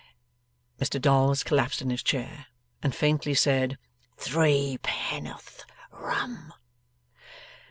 [0.79, 2.47] Mr Dolls collapsed in his chair,
[2.81, 3.77] and faintly said
[4.17, 6.51] 'Threepenn'orth Rum.